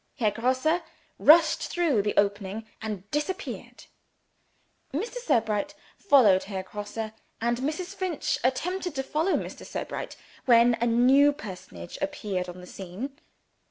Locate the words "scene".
12.65-13.15